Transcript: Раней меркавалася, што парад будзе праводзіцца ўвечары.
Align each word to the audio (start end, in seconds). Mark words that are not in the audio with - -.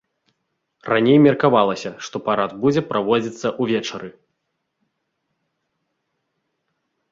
Раней 0.91 1.17
меркавалася, 1.25 1.89
што 2.07 2.15
парад 2.29 2.51
будзе 2.65 2.81
праводзіцца 2.93 3.53
ўвечары. 3.67 4.11